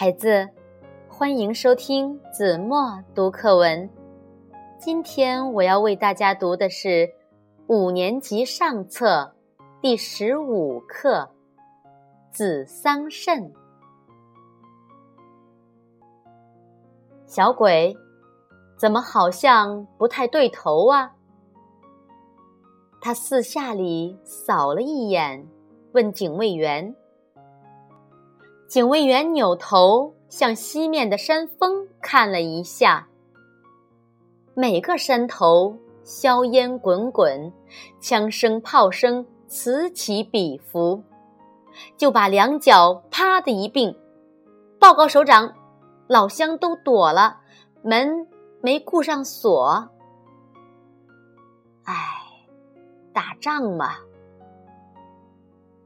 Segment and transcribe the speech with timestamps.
[0.00, 0.48] 孩子，
[1.08, 3.90] 欢迎收听子墨读课文。
[4.78, 7.10] 今天我要为大家读的是
[7.66, 9.34] 五年级上册
[9.82, 11.28] 第十五课
[12.30, 13.50] 《子桑葚》。
[17.26, 17.96] 小鬼，
[18.76, 21.10] 怎么好像不太对头啊？
[23.00, 25.44] 他四下里扫了一眼，
[25.90, 26.94] 问警卫员。
[28.68, 33.08] 警卫员扭头向西面的山峰看了一下，
[34.52, 37.50] 每个山头硝烟滚滚，
[37.98, 41.02] 枪声炮声此起彼伏，
[41.96, 43.96] 就把两脚啪的一并。
[44.78, 45.50] 报告首长，
[46.06, 47.38] 老乡都躲了，
[47.80, 48.26] 门
[48.60, 49.88] 没顾上锁。
[51.84, 51.94] 唉，
[53.14, 53.94] 打仗嘛。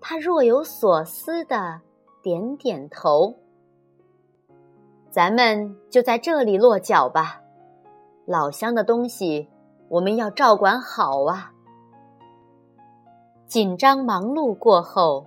[0.00, 1.80] 他若有所思的。
[2.22, 3.34] 点点头，
[5.10, 7.40] 咱们就在这里落脚吧。
[8.26, 9.48] 老乡的东西，
[9.88, 11.52] 我们要照管好啊。
[13.46, 15.26] 紧张忙碌过后，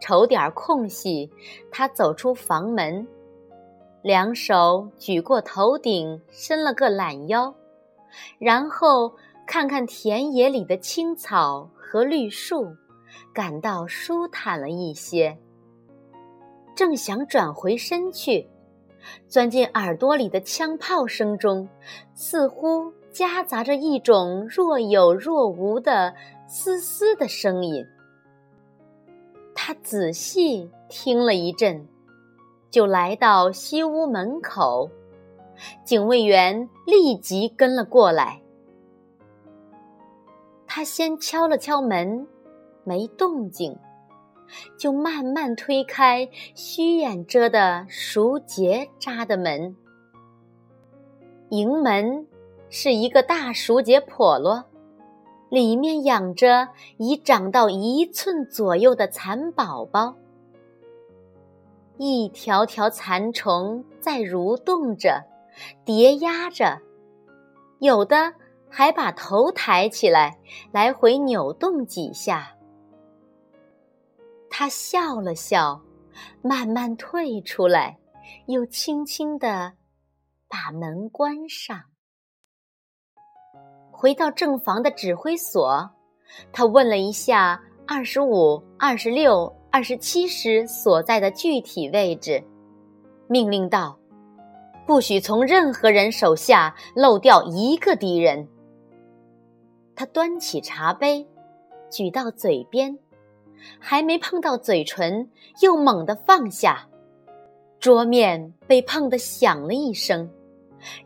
[0.00, 1.30] 瞅点空隙，
[1.70, 3.06] 他走出房门，
[4.00, 7.54] 两手举过头顶，伸了个懒腰，
[8.38, 9.14] 然后
[9.46, 12.74] 看看田野里的青草和绿树，
[13.32, 15.38] 感到舒坦了一些。
[16.74, 18.48] 正想转回身去，
[19.28, 21.68] 钻进耳朵里的枪炮声中，
[22.14, 26.14] 似乎夹杂着一种若有若无的
[26.46, 27.84] 嘶嘶的声音。
[29.54, 31.86] 他仔细听了一阵，
[32.70, 34.90] 就来到西屋门口，
[35.84, 38.40] 警卫员立即跟了过来。
[40.66, 42.26] 他先敲了敲门，
[42.82, 43.76] 没动静。
[44.76, 49.76] 就慢慢推开虚掩着的熟结扎的门，
[51.50, 52.26] 迎门
[52.70, 54.64] 是一个大熟结笸箩，
[55.48, 60.14] 里面养着已长到一寸左右的蚕宝宝，
[61.98, 65.22] 一条条蚕虫在蠕动着，
[65.84, 66.80] 叠压着，
[67.80, 68.32] 有的
[68.70, 70.38] 还把头抬起来，
[70.72, 72.54] 来回扭动几下。
[74.54, 75.80] 他笑了笑，
[76.42, 77.96] 慢慢退出来，
[78.48, 79.72] 又轻轻地
[80.46, 81.80] 把门关上。
[83.90, 85.90] 回到正房的指挥所，
[86.52, 92.44] 他问了一下二十五、二十六、二十七师所在的具体位置，
[93.28, 93.98] 命令道
[94.86, 98.46] ：“不许从任何人手下漏掉一个敌人。”
[99.96, 101.26] 他端起茶杯，
[101.90, 102.98] 举到嘴边。
[103.78, 105.30] 还没碰到嘴唇，
[105.60, 106.86] 又猛地放下，
[107.78, 110.30] 桌面被碰得响了一声，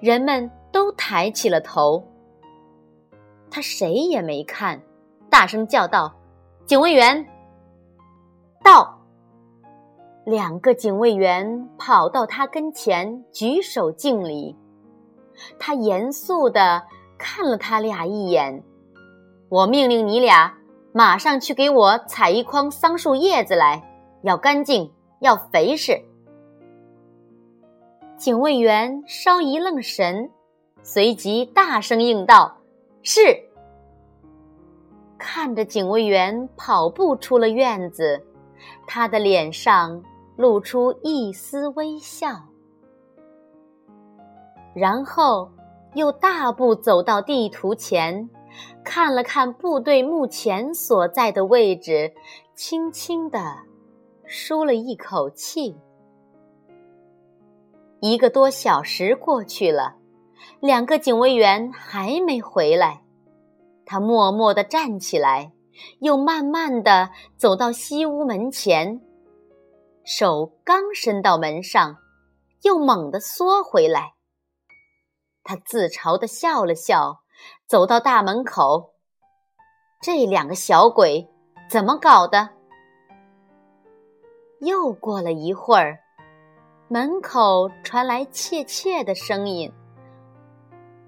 [0.00, 2.02] 人们都抬起了头。
[3.50, 4.80] 他谁也没看，
[5.30, 6.14] 大声叫道
[6.66, 7.26] ：“警卫员，
[8.62, 9.00] 到！”
[10.26, 14.56] 两个警卫员跑到他跟前，举手敬礼。
[15.58, 16.82] 他严肃地
[17.16, 18.64] 看了他俩一眼
[19.48, 20.52] ：“我命令你俩。”
[20.96, 23.86] 马上去给我采一筐桑树叶子来，
[24.22, 24.90] 要干净，
[25.20, 26.00] 要肥实。
[28.16, 30.30] 警卫员稍一愣神，
[30.82, 32.56] 随即大声应道
[33.04, 33.20] ：“是。”
[35.20, 38.24] 看着警卫员跑步出了院子，
[38.86, 40.02] 他的脸上
[40.34, 42.28] 露出一丝微笑，
[44.74, 45.50] 然后
[45.92, 48.30] 又大步走到地图前。
[48.84, 52.14] 看了看部队目前所在的位置，
[52.54, 53.56] 轻轻地
[54.24, 55.76] 舒了一口气。
[58.00, 59.96] 一个多小时过去了，
[60.60, 63.02] 两个警卫员还没回来。
[63.84, 65.52] 他默默地站起来，
[66.00, 69.00] 又慢慢地走到西屋门前，
[70.04, 71.96] 手刚伸到门上，
[72.62, 74.14] 又猛地缩回来。
[75.42, 77.20] 他自嘲地笑了笑。
[77.66, 78.94] 走到大门口，
[80.00, 81.28] 这两个小鬼
[81.68, 82.50] 怎么搞的？
[84.60, 85.98] 又过了一会儿，
[86.88, 89.70] 门口传来怯怯的声音：“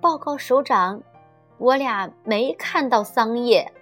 [0.00, 1.02] 报告首长，
[1.58, 3.72] 我俩没看到桑叶。”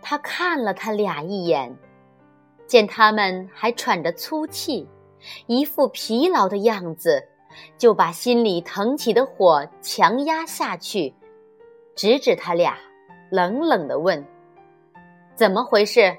[0.00, 1.76] 他看了他俩一眼，
[2.66, 4.88] 见他们还喘着粗气，
[5.46, 7.28] 一副疲劳的样子。
[7.76, 11.14] 就把心里腾起的火强压下去，
[11.94, 12.76] 指指他俩，
[13.30, 14.24] 冷冷地问
[15.34, 16.16] ：“怎么回事？”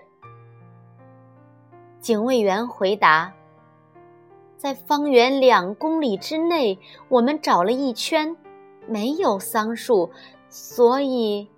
[1.99, 3.33] 警卫员回答
[4.55, 8.35] ：“在方圆两公里之内，我们找了一圈，
[8.87, 10.09] 没有桑树，
[10.47, 11.49] 所以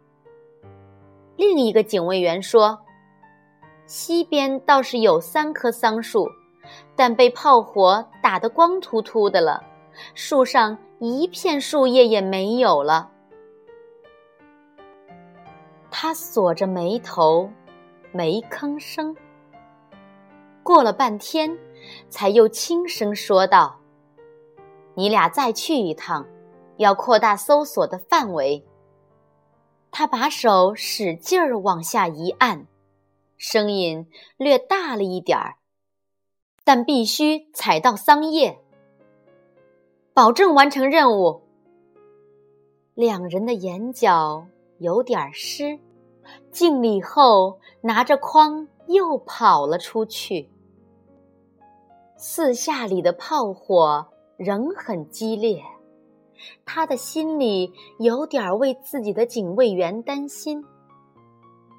[1.36, 2.80] 另一个警卫员说
[3.86, 6.28] ：“西边倒是有三棵桑树，
[6.96, 9.64] 但被炮火打得光秃秃的了，
[10.14, 13.12] 树上一片树叶也没有了。”
[15.90, 17.50] 他锁着眉头，
[18.12, 19.16] 没吭声。
[20.64, 21.58] 过了半天，
[22.10, 23.80] 才又轻声说道
[24.96, 26.26] ：“你俩再去一趟，
[26.78, 28.66] 要扩大搜索的范围。”
[29.92, 32.66] 他把手使劲儿往下一按，
[33.38, 34.08] 声音
[34.38, 35.56] 略大了一点儿，
[36.64, 38.60] 但必须踩到桑叶，
[40.14, 41.42] 保证完成任务。
[42.94, 44.46] 两人的眼角
[44.78, 45.80] 有点湿，
[46.52, 50.50] 敬礼后拿着筐又跑了出去。
[52.18, 54.06] 四下里的炮火
[54.38, 55.64] 仍很激烈，
[56.66, 60.64] 他的心里有点为自己的警卫员担心。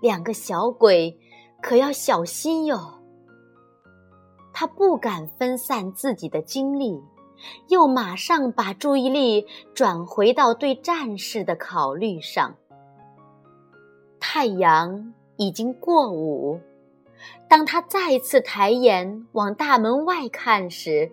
[0.01, 1.17] 两个小鬼
[1.61, 2.79] 可要小心哟。
[4.55, 7.01] 他不敢分散自己的精力，
[7.69, 12.55] 又马上把注意力转回到对战士的考虑上。
[14.21, 16.61] 太阳已经过午。
[17.49, 21.11] 当他再次抬眼往大门外看时，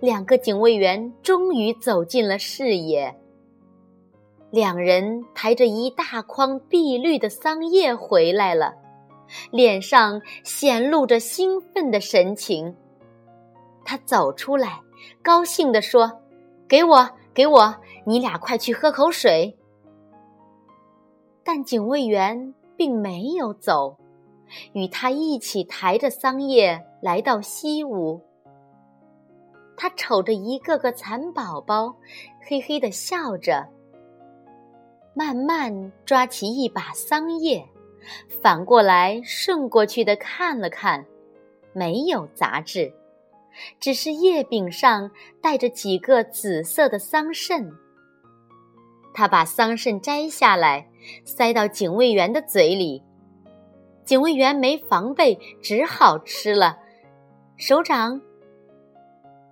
[0.00, 3.14] 两个警卫员终于走进了视野。
[4.50, 8.72] 两人抬着一大筐碧绿的桑叶回来了，
[9.50, 12.74] 脸上显露着兴奋的神情。
[13.84, 14.80] 他走出来，
[15.22, 16.20] 高兴地说
[16.68, 17.76] ：“给我，给我！
[18.04, 19.56] 你俩快去喝口水。”
[21.42, 23.96] 但警卫员并没有走。
[24.72, 28.20] 与他一起抬着桑叶来到西屋，
[29.76, 31.96] 他瞅着一个个蚕宝宝，
[32.46, 33.66] 嘿嘿的笑着，
[35.14, 37.66] 慢慢抓起一把桑叶，
[38.28, 41.04] 反过来顺过去的看了看，
[41.72, 42.92] 没有杂质，
[43.78, 45.10] 只是叶柄上
[45.40, 47.72] 带着几个紫色的桑葚。
[49.12, 50.88] 他把桑葚摘下来，
[51.24, 53.02] 塞到警卫员的嘴里。
[54.04, 56.78] 警卫员没防备，只好吃了。
[57.56, 58.20] 首长，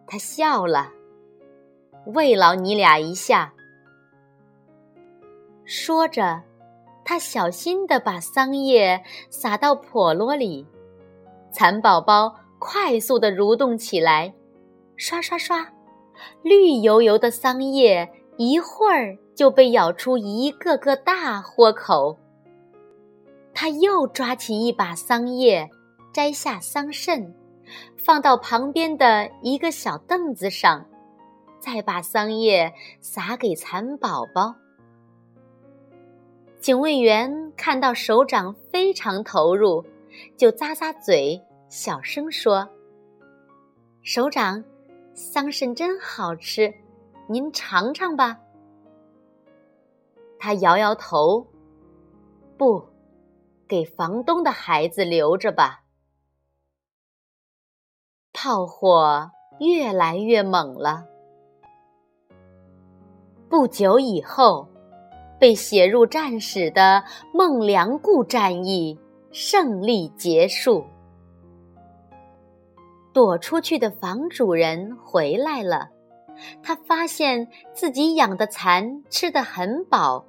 [0.07, 0.91] 他笑了，
[2.07, 3.55] 慰劳你俩一下。
[5.65, 6.43] 说着，
[7.05, 10.67] 他小心地把桑叶撒到笸箩里，
[11.53, 12.35] 蚕宝宝
[12.65, 14.33] 快速地蠕动起来，
[14.95, 15.73] 刷刷刷，
[16.43, 22.17] 绿油油的桑叶一会儿就被咬出一个个大豁口。
[23.53, 25.69] 他又抓起一把桑叶，
[26.13, 27.33] 摘下桑葚，
[27.97, 30.87] 放到旁边的一个小凳子上，
[31.59, 34.55] 再把桑叶撒给蚕宝宝。
[36.61, 39.85] 警卫员看到首长非常投入，
[40.37, 41.43] 就咂咂嘴，
[41.75, 42.69] 小声说
[44.05, 44.63] ：“首长，
[45.15, 46.71] 桑葚真好吃，
[47.27, 48.39] 您尝尝吧。”
[50.39, 51.47] 他摇摇头，
[52.59, 52.85] 不。
[53.67, 55.83] 给房东的孩子留着吧。
[58.35, 61.07] 炮火越来越猛了。
[63.49, 64.69] 不久以后，
[65.41, 67.03] 被写入战史的
[67.33, 69.01] 孟良崮战役
[69.31, 70.85] 胜利结束。
[73.13, 75.91] 躲出去的房主人回来了，
[76.63, 80.25] 他发现自己养的蚕吃得很饱。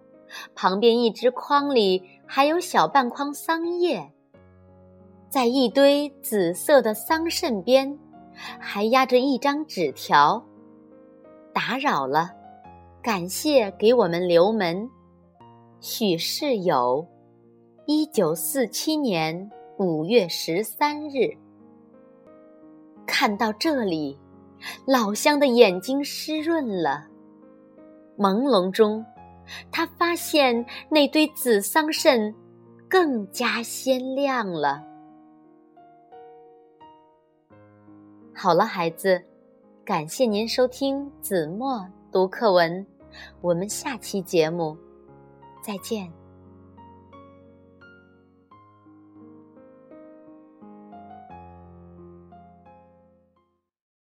[0.55, 4.11] 旁边一只筐里还有小半筐桑叶，
[5.29, 7.97] 在一堆紫色的桑葚边，
[8.59, 10.43] 还压着一张纸条
[11.53, 12.31] ：“打扰了，
[13.01, 14.89] 感谢给我们留门。”
[15.79, 17.05] 许世友，
[17.85, 21.42] 一九四七年五月十三日。
[23.05, 24.17] 看到这里，
[24.86, 27.07] 老乡的眼睛湿润了，
[28.17, 29.05] 朦胧中。
[29.72, 32.33] 他发现那堆紫桑葚
[32.89, 34.81] 更加鲜亮了。
[38.33, 39.22] 好了，孩子，
[39.83, 42.86] 感谢您收听子墨读课文，
[43.41, 44.77] 我们下期节目
[45.62, 46.23] 再见。